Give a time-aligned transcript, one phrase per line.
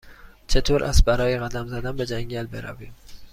[0.47, 2.95] چطور است برای قدم زدن به جنگل برویم؟